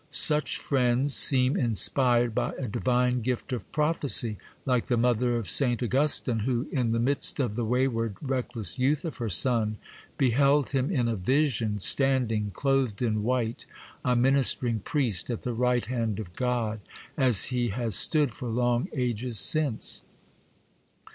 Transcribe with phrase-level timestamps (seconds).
[0.09, 5.83] Such friends seem inspired by a divine gift of prophecy,—like the mother of St.
[5.83, 9.77] Augustine, who, in the midst of the wayward, reckless youth of her son,
[10.17, 13.67] beheld him in a vision, standing, clothed in white,
[14.03, 19.37] a ministering priest at the right hand of God—as he has stood for long ages
[19.37, 20.01] since.